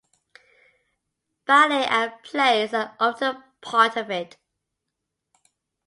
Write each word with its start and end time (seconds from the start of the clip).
Ballet 1.45 1.85
and 1.85 2.13
plays 2.23 2.73
are 2.73 2.95
often 2.99 3.43
part 3.61 3.95
of 3.97 4.09
it. 4.09 4.35